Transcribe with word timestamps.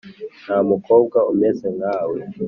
ntamukobwa 0.43 1.17
umeze 1.31 1.67
nkawe 1.77 2.19